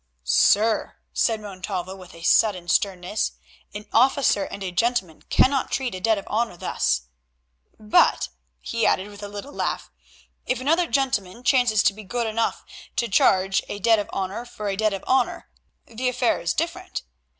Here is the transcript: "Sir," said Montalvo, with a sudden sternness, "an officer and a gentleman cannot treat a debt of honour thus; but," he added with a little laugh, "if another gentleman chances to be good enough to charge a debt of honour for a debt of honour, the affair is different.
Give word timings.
"Sir," 0.23 0.95
said 1.13 1.39
Montalvo, 1.39 1.95
with 1.95 2.15
a 2.15 2.23
sudden 2.23 2.67
sternness, 2.67 3.33
"an 3.71 3.85
officer 3.93 4.45
and 4.45 4.63
a 4.63 4.71
gentleman 4.71 5.21
cannot 5.29 5.69
treat 5.71 5.93
a 5.93 5.99
debt 5.99 6.17
of 6.17 6.25
honour 6.25 6.57
thus; 6.57 7.03
but," 7.79 8.29
he 8.59 8.83
added 8.83 9.09
with 9.09 9.21
a 9.21 9.27
little 9.27 9.53
laugh, 9.53 9.91
"if 10.47 10.59
another 10.59 10.87
gentleman 10.87 11.43
chances 11.43 11.83
to 11.83 11.93
be 11.93 12.03
good 12.03 12.25
enough 12.25 12.65
to 12.95 13.07
charge 13.07 13.61
a 13.69 13.77
debt 13.77 13.99
of 13.99 14.09
honour 14.11 14.43
for 14.43 14.69
a 14.69 14.75
debt 14.75 14.91
of 14.91 15.03
honour, 15.03 15.47
the 15.85 16.09
affair 16.09 16.41
is 16.41 16.55
different. 16.55 17.03